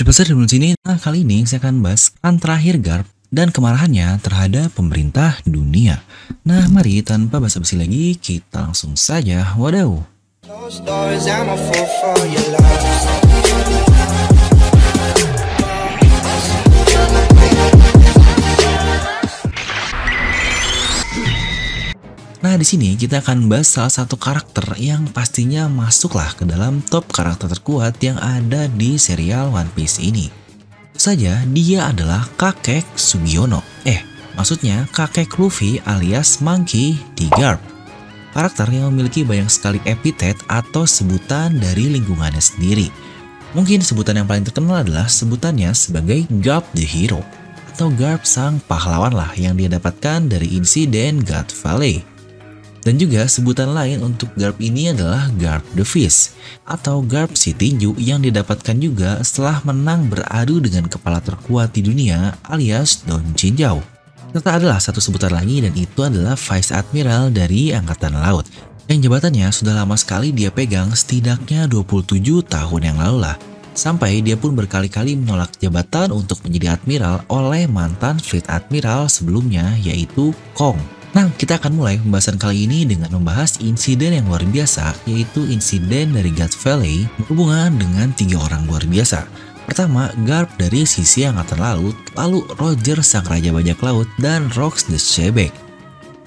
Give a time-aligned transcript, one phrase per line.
[0.00, 4.72] Pasar di sini, nah kali ini saya akan bahas kan terakhir Garp dan kemarahannya terhadap
[4.72, 6.00] pemerintah dunia.
[6.40, 10.00] Nah, mari tanpa basa-basi lagi, kita langsung saja wadaw.
[22.40, 27.04] Nah, di sini kita akan bahas salah satu karakter yang pastinya masuklah ke dalam top
[27.12, 30.32] karakter terkuat yang ada di serial One Piece ini.
[30.96, 33.60] Saja, dia adalah kakek Sugiono.
[33.84, 34.00] Eh,
[34.40, 37.28] maksudnya kakek Luffy alias Monkey D.
[37.36, 37.60] Garp.
[38.32, 42.88] Karakter yang memiliki banyak sekali epitet atau sebutan dari lingkungannya sendiri.
[43.52, 47.20] Mungkin sebutan yang paling terkenal adalah sebutannya sebagai Garp the Hero
[47.68, 52.09] atau Garp sang pahlawan lah yang dia dapatkan dari insiden God Valley.
[52.80, 56.32] Dan juga sebutan lain untuk Garp ini adalah Garp the Fist
[56.64, 62.40] atau Garp si tinju yang didapatkan juga setelah menang beradu dengan kepala terkuat di dunia
[62.48, 63.84] alias Don Jinjao.
[64.32, 68.48] Serta adalah satu sebutan lagi dan itu adalah Vice Admiral dari Angkatan Laut
[68.90, 73.38] yang jabatannya sudah lama sekali dia pegang setidaknya 27 tahun yang lalu lah.
[73.70, 80.34] Sampai dia pun berkali-kali menolak jabatan untuk menjadi admiral oleh mantan Fleet Admiral sebelumnya yaitu
[80.58, 80.74] Kong.
[81.40, 86.28] Kita akan mulai pembahasan kali ini dengan membahas insiden yang luar biasa, yaitu insiden dari
[86.36, 89.24] God Valley berhubungan dengan tiga orang luar biasa.
[89.64, 95.00] Pertama, Garp dari sisi Angkatan Laut, lalu Roger sang Raja Bajak Laut, dan Rox the
[95.00, 95.48] Shebek.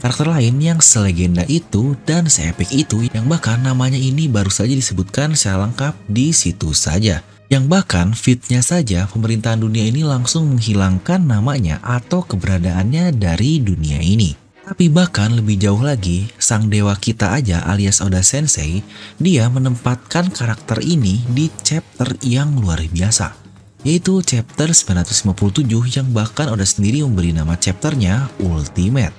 [0.01, 5.37] Karakter lain yang selegenda itu dan seepik itu yang bahkan namanya ini baru saja disebutkan
[5.37, 7.21] secara lengkap di situ saja.
[7.53, 14.42] Yang bahkan fitnya saja pemerintahan dunia ini langsung menghilangkan namanya atau keberadaannya dari dunia ini.
[14.63, 18.79] Tapi bahkan lebih jauh lagi, sang dewa kita aja alias Oda Sensei,
[19.19, 23.35] dia menempatkan karakter ini di chapter yang luar biasa.
[23.83, 29.11] Yaitu chapter 957 yang bahkan Oda sendiri memberi nama chapternya Ultimate.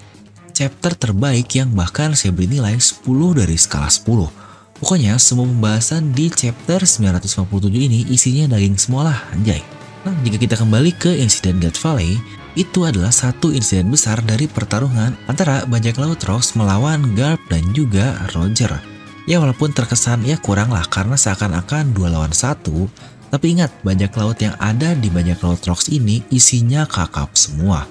[0.57, 3.05] Chapter terbaik yang bahkan saya beri nilai 10
[3.37, 4.81] dari skala 10.
[4.81, 9.61] Pokoknya semua pembahasan di chapter 957 ini isinya daging semualah anjay.
[10.09, 12.17] Nah, jika kita kembali ke insiden God Valley,
[12.55, 18.15] itu adalah satu insiden besar dari pertarungan antara bajak laut Rox melawan Garp dan juga
[18.35, 18.71] Roger.
[19.27, 22.87] Ya walaupun terkesan ya kurang lah karena seakan-akan dua lawan satu,
[23.35, 27.91] tapi ingat bajak laut yang ada di bajak laut Rox ini isinya kakap semua.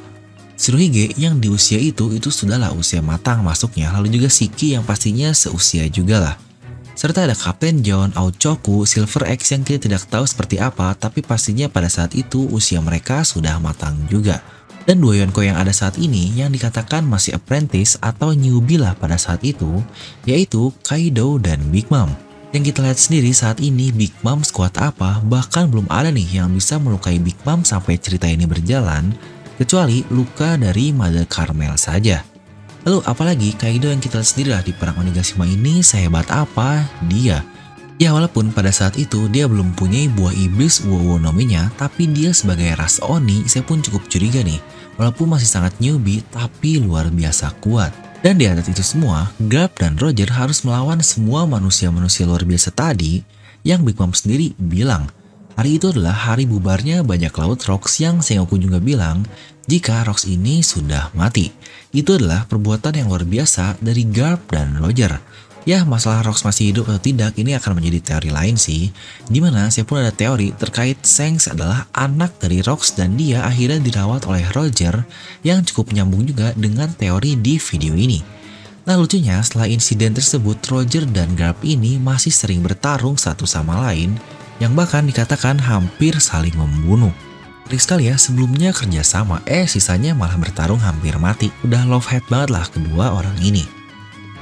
[0.56, 5.35] Shirohige yang di usia itu itu sudahlah usia matang masuknya, lalu juga Shiki yang pastinya
[5.35, 6.35] seusia juga lah.
[6.93, 11.65] Serta ada Kapten John, Aochoku, Silver X yang kita tidak tahu seperti apa, tapi pastinya
[11.65, 14.45] pada saat itu usia mereka sudah matang juga.
[14.85, 19.17] Dan dua Yonko yang ada saat ini yang dikatakan masih apprentice atau newbie lah pada
[19.17, 19.81] saat itu,
[20.27, 22.13] yaitu Kaido dan Big Mom.
[22.53, 26.53] Yang kita lihat sendiri saat ini Big Mom sekuat apa, bahkan belum ada nih yang
[26.53, 29.17] bisa melukai Big Mom sampai cerita ini berjalan,
[29.57, 32.32] kecuali luka dari Mother Carmel saja.
[32.83, 37.39] Lalu apalagi Kaido yang kita lihat sendiri lah di perang Onigashima ini sehebat apa dia.
[38.01, 42.75] Ya walaupun pada saat itu dia belum punya buah iblis Wowo nominya, tapi dia sebagai
[42.75, 44.59] ras Oni saya pun cukup curiga nih.
[44.99, 47.95] Walaupun masih sangat newbie, tapi luar biasa kuat.
[48.19, 53.23] Dan di atas itu semua, Garp dan Roger harus melawan semua manusia-manusia luar biasa tadi
[53.63, 55.07] yang Big Mom sendiri bilang
[55.58, 59.25] hari itu adalah hari bubarnya banyak laut Rox yang Sengoku juga bilang
[59.66, 61.53] jika Rox ini sudah mati.
[61.94, 65.22] Itu adalah perbuatan yang luar biasa dari Garp dan Roger
[65.64, 68.91] Ya masalah Rox masih hidup atau tidak ini akan menjadi teori lain sih.
[69.31, 73.80] Di mana saya pun ada teori terkait Shanks adalah anak dari Rox dan dia akhirnya
[73.80, 75.08] dirawat oleh Roger
[75.40, 78.20] yang cukup nyambung juga dengan teori di video ini.
[78.84, 84.20] Nah lucunya setelah insiden tersebut Roger dan Garp ini masih sering bertarung satu sama lain
[84.62, 87.14] yang bahkan dikatakan hampir saling membunuh.
[87.64, 91.47] Trik sekali ya, sebelumnya kerjasama, eh sisanya malah bertarung hampir mati.
[91.64, 93.64] Udah love hate banget lah kedua orang ini.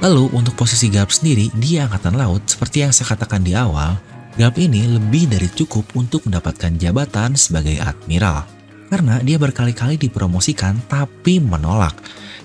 [0.02, 3.94] Lalu untuk posisi Garp sendiri di Angkatan Laut, seperti yang saya katakan di awal,
[4.34, 8.42] Garp ini lebih dari cukup untuk mendapatkan jabatan sebagai Admiral.
[8.90, 11.94] Karena dia berkali-kali dipromosikan tapi menolak.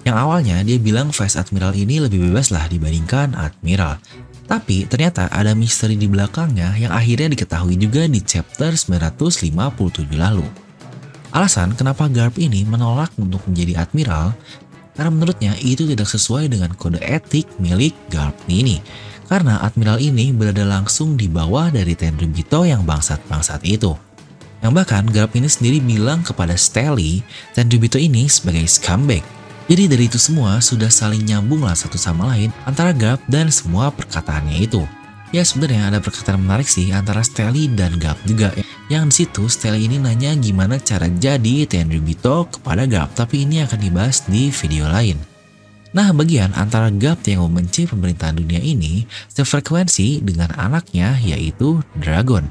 [0.06, 4.00] Yang awalnya dia bilang Vice Admiral ini lebih bebas lah dibandingkan Admiral.
[4.48, 9.52] Tapi ternyata ada misteri di belakangnya yang akhirnya diketahui juga di chapter 957
[10.16, 10.48] lalu.
[11.36, 14.32] Alasan kenapa Garp ini menolak untuk menjadi admiral
[14.96, 18.80] karena menurutnya itu tidak sesuai dengan kode etik milik Garp ini.
[19.28, 23.92] Karena admiral ini berada langsung di bawah dari Tenryubito yang bangsat-bangsat itu.
[24.64, 27.20] Yang bahkan Garp ini sendiri bilang kepada Stelly,
[27.52, 29.37] Tenryubito ini sebagai scumbag.
[29.68, 33.92] Jadi dari itu semua sudah saling nyambung lah satu sama lain antara Garp dan semua
[33.92, 34.88] perkataannya itu.
[35.36, 38.56] Ya sebenarnya ada perkataan menarik sih antara Steli dan Gap juga.
[38.88, 43.76] Yang di situ Steli ini nanya gimana cara jadi Tenryubito kepada Gap Tapi ini akan
[43.76, 45.20] dibahas di video lain.
[45.92, 52.48] Nah bagian antara Gap yang membenci pemerintahan dunia ini Sefrekuensi dengan anaknya yaitu Dragon.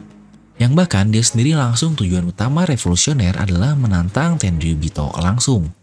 [0.60, 5.75] Yang bahkan dia sendiri langsung tujuan utama revolusioner adalah menantang Tenryubito langsung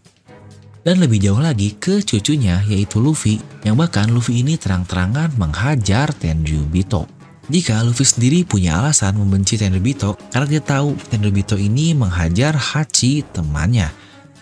[0.84, 7.08] dan lebih jauh lagi ke cucunya yaitu Luffy yang bahkan Luffy ini terang-terangan menghajar Tenryubito.
[7.48, 13.88] Jika Luffy sendiri punya alasan membenci Tenryubito karena dia tahu Tenryubito ini menghajar Hachi temannya.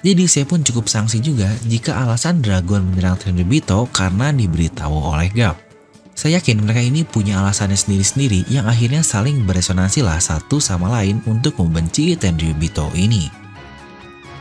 [0.02, 5.56] Jadi saya pun cukup sanksi juga jika alasan Dragon menyerang Tenryubito karena diberitahu oleh Gap.
[6.12, 11.22] Saya yakin mereka ini punya alasannya sendiri-sendiri yang akhirnya saling beresonansi lah satu sama lain
[11.24, 13.41] untuk membenci Tenryubito ini.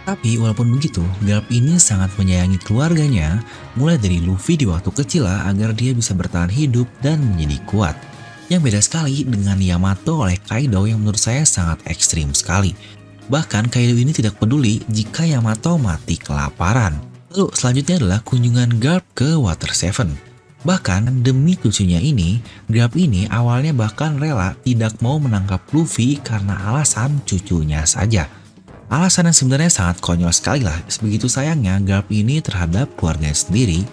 [0.01, 3.38] Tapi walaupun begitu, Garp ini sangat menyayangi keluarganya,
[3.77, 7.95] mulai dari Luffy di waktu kecil agar dia bisa bertahan hidup dan menjadi kuat.
[8.50, 12.74] Yang beda sekali dengan Yamato oleh Kaido yang menurut saya sangat ekstrim sekali.
[13.30, 16.97] Bahkan Kaido ini tidak peduli jika Yamato mati kelaparan.
[17.31, 20.18] Lalu selanjutnya adalah kunjungan Garp ke Water Seven.
[20.68, 27.24] Bahkan demi cucunya ini, Garp ini awalnya bahkan rela tidak mau menangkap Luffy karena alasan
[27.24, 28.40] cucunya saja.
[28.91, 33.88] Alasan yang sebenarnya sangat konyol sekali lah, begitu sayangnya Garp ini terhadap keluarganya sendiri.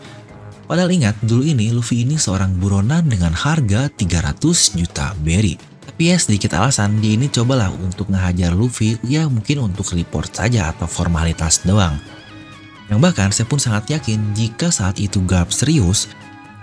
[0.67, 5.55] Padahal ingat, dulu ini Luffy ini seorang buronan dengan harga 300 juta berry.
[5.87, 10.75] Tapi ya sedikit alasan, dia ini cobalah untuk ngehajar Luffy, ya mungkin untuk report saja
[10.75, 11.95] atau formalitas doang.
[12.91, 16.11] Yang bahkan saya pun sangat yakin jika saat itu Garp serius,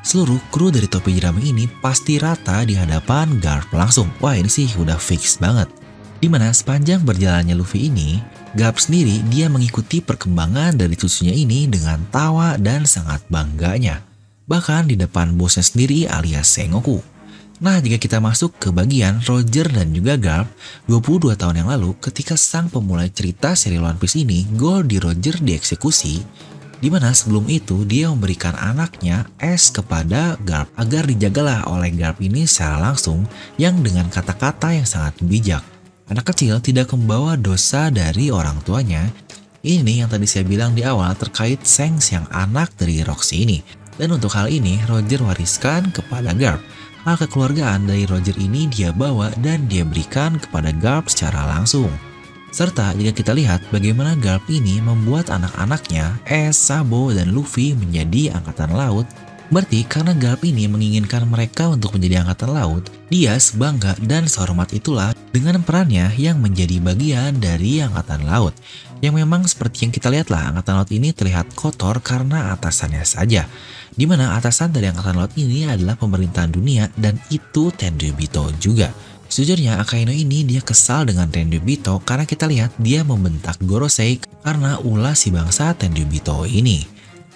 [0.04, 4.12] seluruh kru dari topi jerami ini pasti rata di hadapan Garp langsung.
[4.20, 5.85] Wah ini sih udah fix banget.
[6.20, 8.24] Di mana sepanjang berjalannya Luffy ini,
[8.56, 14.00] Garp sendiri dia mengikuti perkembangan dari cucunya ini dengan tawa dan sangat bangganya.
[14.48, 17.04] Bahkan di depan bosnya sendiri alias Sengoku.
[17.60, 20.48] Nah, jika kita masuk ke bagian Roger dan juga Garp,
[20.88, 26.20] 22 tahun yang lalu ketika sang pemulai cerita seri One Piece ini, Goldie Roger dieksekusi,
[26.80, 32.44] di mana sebelum itu dia memberikan anaknya es kepada Garp agar dijagalah oleh Garp ini
[32.44, 33.24] secara langsung
[33.56, 35.75] yang dengan kata-kata yang sangat bijak.
[36.06, 39.10] Anak kecil tidak membawa dosa dari orang tuanya.
[39.66, 43.58] Ini yang tadi saya bilang di awal terkait Sengs yang anak dari Roxy ini.
[43.98, 46.62] Dan untuk hal ini, Roger wariskan kepada Garp.
[47.10, 51.90] Hal kekeluargaan dari Roger ini dia bawa dan dia berikan kepada Garp secara langsung.
[52.54, 58.78] Serta jika kita lihat bagaimana Garp ini membuat anak-anaknya, Es, Sabo, dan Luffy menjadi angkatan
[58.78, 59.10] laut
[59.54, 65.14] Berarti karena Garp ini menginginkan mereka untuk menjadi angkatan laut, dia sebangga dan sehormat itulah
[65.36, 68.56] dengan perannya yang menjadi bagian dari angkatan laut.
[69.04, 73.44] Yang memang seperti yang kita lihatlah angkatan laut ini terlihat kotor karena atasannya saja.
[73.92, 78.96] Di mana atasan dari angkatan laut ini adalah pemerintahan dunia dan itu Tenryubito juga.
[79.28, 85.20] Sejujurnya Akaino ini dia kesal dengan Tenryubito karena kita lihat dia membentak Gorosei karena ulah
[85.20, 86.95] si bangsa Tenryubito ini.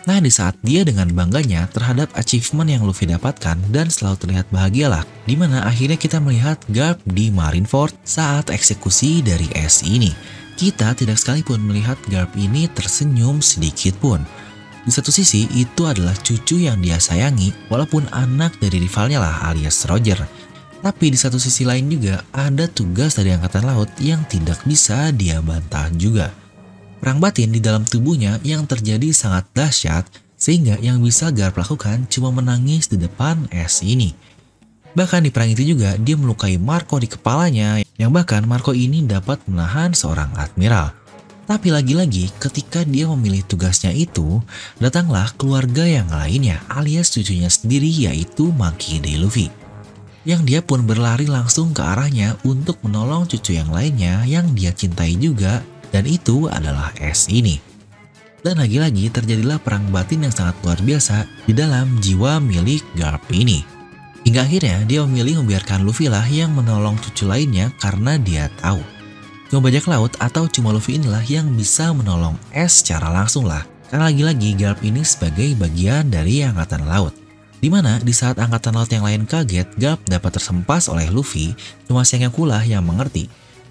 [0.10, 5.06] Nah di saat dia dengan bangganya terhadap achievement yang Luffy dapatkan dan selalu terlihat bahagialah,
[5.30, 10.10] di mana akhirnya kita melihat Garp di Marineford saat eksekusi dari S ini.
[10.58, 14.26] Kita tidak sekalipun melihat Garp ini tersenyum sedikit pun.
[14.82, 19.86] Di satu sisi itu adalah cucu yang dia sayangi walaupun anak dari rivalnya lah alias
[19.86, 20.18] Roger.
[20.82, 25.38] Tapi di satu sisi lain juga ada tugas dari Angkatan Laut yang tidak bisa dia
[25.38, 26.34] bantah juga.
[27.00, 30.04] Perang batin di dalam tubuhnya yang terjadi sangat dahsyat
[30.40, 34.16] sehingga yang bisa Garp lakukan cuma menangis di depan es ini.
[34.96, 39.40] Bahkan di perang itu juga dia melukai Marco di kepalanya yang bahkan Marco ini dapat
[39.48, 40.92] menahan seorang admiral.
[41.50, 44.38] Tapi lagi-lagi ketika dia memilih tugasnya itu,
[44.78, 49.18] datanglah keluarga yang lainnya alias cucunya sendiri yaitu Monkey D.
[49.18, 49.50] Luffy.
[50.28, 55.18] Yang dia pun berlari langsung ke arahnya untuk menolong cucu yang lainnya yang dia cintai
[55.18, 57.62] juga dan itu adalah es ini.
[58.40, 63.68] Dan lagi-lagi terjadilah perang batin yang sangat luar biasa di dalam jiwa milik Garp ini.
[64.24, 68.80] Hingga akhirnya dia memilih membiarkan Luffy lah yang menolong cucu lainnya karena dia tahu.
[69.52, 73.66] Cuma bajak laut atau cuma Luffy inilah yang bisa menolong es secara langsung lah.
[73.90, 77.12] Karena lagi-lagi Garp ini sebagai bagian dari angkatan laut.
[77.60, 81.52] Di mana di saat angkatan laut yang lain kaget, Garp dapat tersempas oleh Luffy,
[81.90, 83.28] cuma Sengoku yang mengerti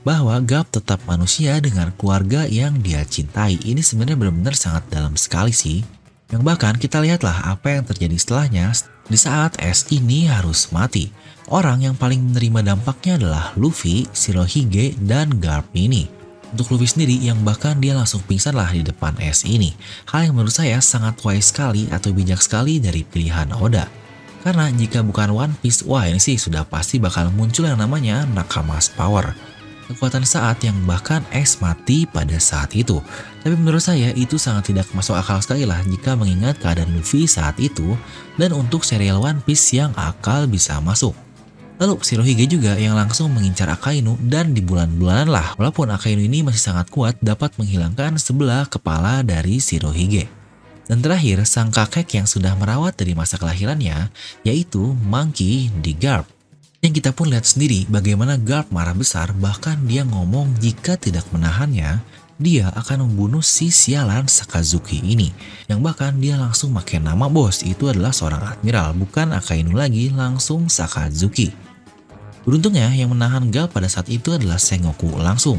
[0.06, 3.58] bahwa Gap tetap manusia dengan keluarga yang dia cintai.
[3.62, 5.82] Ini sebenarnya benar-benar sangat dalam sekali sih.
[6.28, 8.68] Yang bahkan kita lihatlah apa yang terjadi setelahnya
[9.08, 11.08] di saat S ini harus mati.
[11.48, 16.04] Orang yang paling menerima dampaknya adalah Luffy, Shirohige, dan Garp ini.
[16.52, 19.72] Untuk Luffy sendiri yang bahkan dia langsung pingsan lah di depan S ini.
[20.12, 23.88] Hal yang menurut saya sangat wise sekali atau bijak sekali dari pilihan Oda.
[24.44, 28.92] Karena jika bukan One Piece, wah ini sih sudah pasti bakal muncul yang namanya Nakamas
[28.92, 29.32] Power.
[29.88, 33.00] Kekuatan saat yang bahkan X mati pada saat itu.
[33.40, 37.56] Tapi menurut saya itu sangat tidak masuk akal sekali lah jika mengingat keadaan Luffy saat
[37.56, 37.96] itu
[38.36, 41.16] dan untuk serial One Piece yang akal bisa masuk.
[41.80, 46.60] Lalu Shirohige juga yang langsung mengincar Akainu dan di bulan-bulanan lah walaupun Akainu ini masih
[46.60, 50.28] sangat kuat dapat menghilangkan sebelah kepala dari Shirohige.
[50.88, 54.08] Dan terakhir, sang kakek yang sudah merawat dari masa kelahirannya,
[54.40, 56.37] yaitu Monkey di Garp.
[56.78, 61.98] Yang kita pun lihat sendiri bagaimana Garp marah besar bahkan dia ngomong jika tidak menahannya,
[62.38, 65.34] dia akan membunuh si sialan Sakazuki ini.
[65.66, 70.70] Yang bahkan dia langsung pakai nama bos, itu adalah seorang admiral, bukan Akainu lagi, langsung
[70.70, 71.50] Sakazuki.
[72.46, 75.58] Beruntungnya yang menahan Garp pada saat itu adalah Sengoku langsung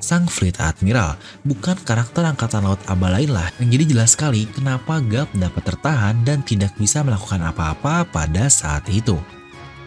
[0.00, 4.98] sang Fleet Admiral, bukan karakter Angkatan Laut Aba lain lah yang jadi jelas sekali kenapa
[5.04, 9.20] Gap dapat tertahan dan tidak bisa melakukan apa-apa pada saat itu.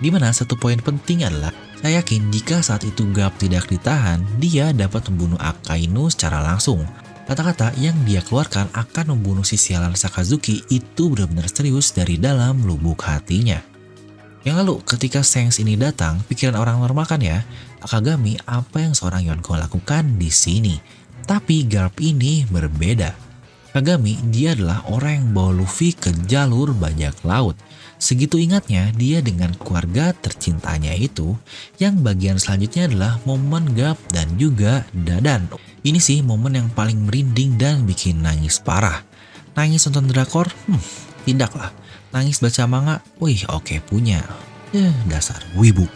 [0.03, 4.75] Di mana satu poin penting adalah, saya yakin jika saat itu Gap tidak ditahan, dia
[4.75, 6.83] dapat membunuh Akainu secara langsung.
[7.23, 12.99] Kata-kata yang dia keluarkan akan membunuh si sialan Sakazuki itu benar-benar serius dari dalam lubuk
[13.07, 13.63] hatinya.
[14.43, 17.47] Yang lalu ketika Sengs ini datang, pikiran orang normal kan ya,
[17.79, 20.75] Akagami apa yang seorang Yonko lakukan di sini.
[21.23, 23.15] Tapi Garp ini berbeda.
[23.71, 27.55] Kagami dia adalah orang yang bawa Luffy ke jalur bajak laut.
[28.03, 31.39] Segitu ingatnya dia dengan keluarga tercintanya itu,
[31.79, 35.47] yang bagian selanjutnya adalah momen Garp dan juga Dadan.
[35.87, 39.07] Ini sih momen yang paling merinding dan bikin nangis parah.
[39.55, 40.51] Nangis nonton drakor?
[40.67, 40.83] Hmm,
[41.23, 41.71] tidaklah
[42.13, 42.95] Nangis baca manga?
[43.17, 44.21] Wih oke okay, punya.
[44.69, 45.89] Ya dasar wibu.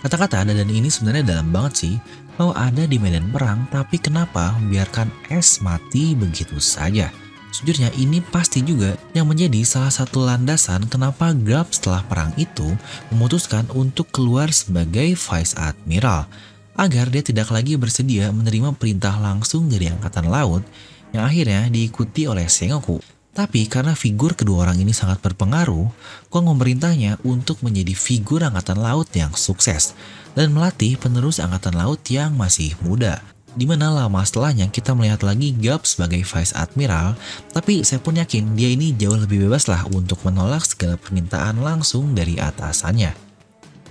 [0.00, 1.94] Kata-kata Dadan ini sebenarnya dalam banget sih.
[2.40, 7.12] Mau ada di medan perang tapi kenapa membiarkan es mati begitu saja?
[7.50, 12.78] Sejujurnya ini pasti juga yang menjadi salah satu landasan kenapa Grab setelah perang itu
[13.10, 16.30] memutuskan untuk keluar sebagai Vice Admiral
[16.78, 20.62] agar dia tidak lagi bersedia menerima perintah langsung dari Angkatan Laut
[21.10, 25.86] yang akhirnya diikuti oleh Sengoku tapi karena figur kedua orang ini sangat berpengaruh,
[26.34, 29.94] Kong memerintahnya untuk menjadi figur angkatan laut yang sukses
[30.34, 33.22] dan melatih penerus angkatan laut yang masih muda.
[33.50, 37.18] Di mana lama setelahnya kita melihat lagi Gap sebagai Vice Admiral,
[37.50, 42.14] tapi saya pun yakin dia ini jauh lebih bebas lah untuk menolak segala permintaan langsung
[42.14, 43.10] dari atasannya.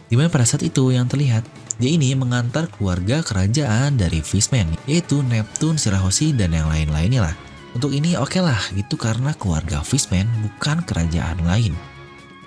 [0.07, 1.43] Di mana pada saat itu yang terlihat,
[1.75, 7.35] dia ini mengantar keluarga kerajaan dari Fishman, yaitu Neptune, Shirahoshi, dan yang lain-lainnya lah.
[7.75, 11.75] Untuk ini oke okay lah, itu karena keluarga Fishman bukan kerajaan lain.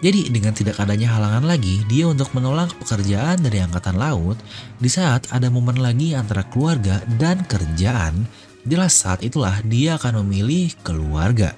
[0.03, 4.35] Jadi dengan tidak adanya halangan lagi, dia untuk menolak pekerjaan dari Angkatan Laut
[4.83, 8.27] di saat ada momen lagi antara keluarga dan kerjaan,
[8.67, 11.55] jelas saat itulah dia akan memilih keluarga.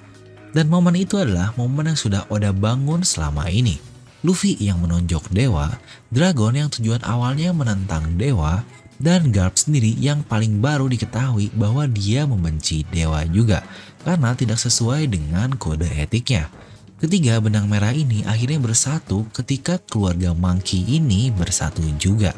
[0.53, 3.81] Dan momen itu adalah momen yang sudah Oda bangun selama ini.
[4.21, 5.81] Luffy yang menonjok dewa,
[6.13, 8.61] Dragon yang tujuan awalnya menentang dewa,
[9.01, 13.65] dan Garp sendiri yang paling baru diketahui bahwa dia membenci dewa juga
[14.05, 16.47] karena tidak sesuai dengan kode etiknya.
[16.95, 22.31] Ketiga benang merah ini akhirnya bersatu ketika keluarga Monkey ini bersatu juga.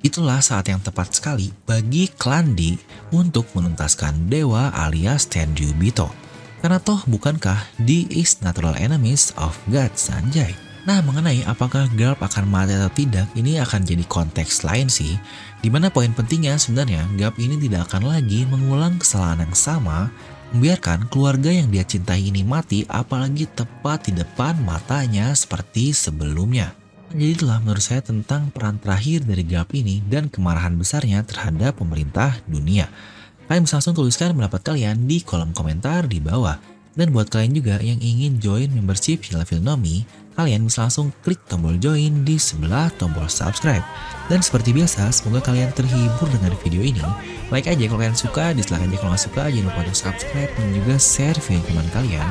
[0.00, 2.80] Itulah saat yang tepat sekali bagi Klandi
[3.12, 6.08] untuk menuntaskan dewa alias Tenryubito.
[6.64, 10.56] Karena toh bukankah di is natural enemies of God Sanjay?
[10.88, 15.20] Nah, mengenai apakah Garp akan mati atau tidak, ini akan jadi konteks lain sih.
[15.60, 20.08] Di mana poin pentingnya sebenarnya Garp ini tidak akan lagi mengulang kesalahan yang sama,
[20.52, 26.72] membiarkan keluarga yang dia cintai ini mati apalagi tepat di depan matanya seperti sebelumnya.
[27.08, 32.36] Jadi itulah menurut saya tentang peran terakhir dari Garp ini dan kemarahan besarnya terhadap pemerintah
[32.44, 32.88] dunia.
[33.48, 36.60] Kalian bisa langsung tuliskan pendapat kalian di kolom komentar di bawah.
[36.92, 40.04] Dan buat kalian juga yang ingin join membership channel Filnomi,
[40.38, 43.82] kalian bisa langsung klik tombol join di sebelah tombol subscribe.
[44.30, 47.02] Dan seperti biasa, semoga kalian terhibur dengan video ini.
[47.50, 50.66] Like aja kalau kalian suka, dislike aja kalau nggak suka, jangan lupa untuk subscribe dan
[50.70, 52.28] juga share video teman kalian.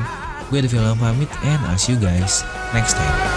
[0.48, 3.37] Gue ada film pamit and I'll see you guys next time.